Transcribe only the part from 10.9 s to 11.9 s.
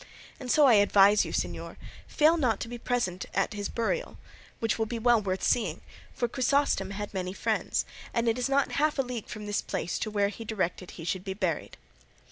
he should be buried."